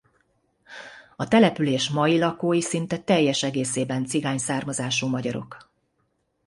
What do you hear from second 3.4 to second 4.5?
egészében cigány